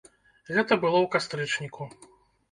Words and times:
Гэта 0.55 0.77
было 0.85 0.97
ў 1.01 1.07
кастрычніку. 1.15 1.87